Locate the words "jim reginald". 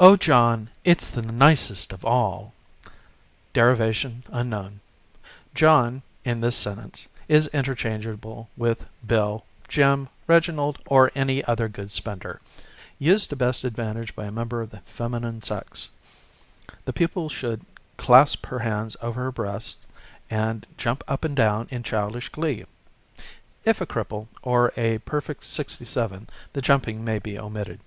9.68-10.78